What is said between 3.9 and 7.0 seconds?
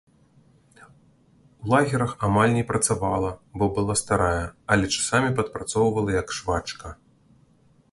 старая, але часамі падпрацоўвала як швачка.